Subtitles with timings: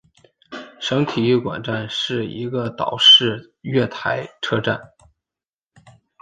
[0.79, 4.93] 省体育馆站是一个岛式月台车站。